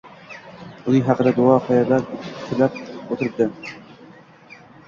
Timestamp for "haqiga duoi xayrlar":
1.09-2.07